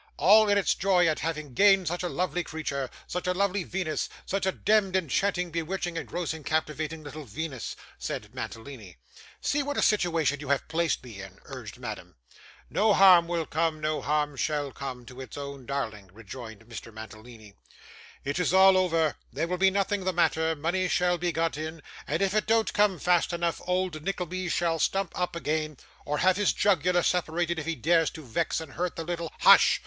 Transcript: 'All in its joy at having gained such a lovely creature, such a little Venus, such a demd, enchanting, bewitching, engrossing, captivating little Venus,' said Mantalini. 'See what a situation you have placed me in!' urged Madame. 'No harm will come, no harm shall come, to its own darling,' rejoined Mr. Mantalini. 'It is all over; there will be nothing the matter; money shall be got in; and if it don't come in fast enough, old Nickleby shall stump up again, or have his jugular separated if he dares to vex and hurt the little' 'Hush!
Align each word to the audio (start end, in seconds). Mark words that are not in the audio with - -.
'All 0.17 0.49
in 0.49 0.57
its 0.57 0.73
joy 0.73 1.05
at 1.07 1.19
having 1.19 1.53
gained 1.53 1.87
such 1.87 2.01
a 2.01 2.09
lovely 2.09 2.43
creature, 2.43 2.89
such 3.05 3.27
a 3.27 3.35
little 3.35 3.63
Venus, 3.65 4.09
such 4.25 4.47
a 4.47 4.51
demd, 4.51 4.95
enchanting, 4.95 5.51
bewitching, 5.51 5.95
engrossing, 5.95 6.43
captivating 6.43 7.03
little 7.03 7.23
Venus,' 7.23 7.75
said 7.99 8.33
Mantalini. 8.33 8.97
'See 9.41 9.61
what 9.61 9.77
a 9.77 9.83
situation 9.83 10.39
you 10.39 10.49
have 10.49 10.67
placed 10.67 11.03
me 11.03 11.21
in!' 11.21 11.37
urged 11.45 11.77
Madame. 11.77 12.15
'No 12.67 12.93
harm 12.95 13.27
will 13.27 13.45
come, 13.45 13.79
no 13.79 14.01
harm 14.01 14.35
shall 14.35 14.71
come, 14.71 15.05
to 15.05 15.21
its 15.21 15.37
own 15.37 15.67
darling,' 15.67 16.09
rejoined 16.11 16.65
Mr. 16.65 16.91
Mantalini. 16.91 17.53
'It 18.23 18.39
is 18.39 18.51
all 18.55 18.77
over; 18.77 19.17
there 19.31 19.47
will 19.47 19.59
be 19.59 19.69
nothing 19.69 20.03
the 20.03 20.11
matter; 20.13 20.55
money 20.55 20.87
shall 20.87 21.19
be 21.19 21.31
got 21.31 21.57
in; 21.57 21.79
and 22.07 22.23
if 22.23 22.33
it 22.33 22.47
don't 22.47 22.73
come 22.73 22.93
in 22.93 22.99
fast 22.99 23.33
enough, 23.33 23.61
old 23.67 24.01
Nickleby 24.01 24.49
shall 24.49 24.79
stump 24.79 25.11
up 25.13 25.35
again, 25.35 25.77
or 26.05 26.17
have 26.17 26.37
his 26.37 26.53
jugular 26.53 27.03
separated 27.03 27.59
if 27.59 27.67
he 27.67 27.75
dares 27.75 28.09
to 28.09 28.23
vex 28.25 28.59
and 28.59 28.73
hurt 28.73 28.95
the 28.95 29.03
little' 29.03 29.31
'Hush! 29.41 29.79